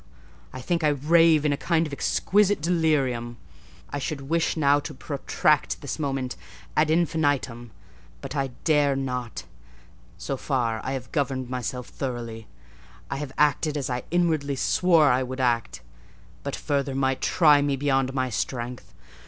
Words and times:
I 0.51 0.61
think 0.61 0.83
I 0.83 0.87
rave 0.87 1.45
in 1.45 1.53
a 1.53 1.57
kind 1.57 1.85
of 1.85 1.93
exquisite 1.93 2.59
delirium. 2.59 3.37
I 3.91 3.99
should 3.99 4.21
wish 4.29 4.57
now 4.57 4.79
to 4.79 4.95
protract 4.95 5.81
this 5.81 5.99
moment 5.99 6.35
ad 6.75 6.89
infinitum; 6.89 7.69
but 8.19 8.35
I 8.35 8.47
dare 8.63 8.95
not. 8.95 9.43
So 10.17 10.37
far 10.37 10.81
I 10.83 10.93
have 10.93 11.11
governed 11.11 11.51
myself 11.51 11.85
thoroughly. 11.85 12.47
I 13.11 13.17
have 13.17 13.31
acted 13.37 13.77
as 13.77 13.91
I 13.91 14.01
inwardly 14.09 14.55
swore 14.55 15.11
I 15.11 15.21
would 15.21 15.39
act; 15.39 15.81
but 16.41 16.55
further 16.55 16.95
might 16.95 17.21
try 17.21 17.61
me 17.61 17.75
beyond 17.75 18.11
my 18.11 18.31
strength. 18.31 18.95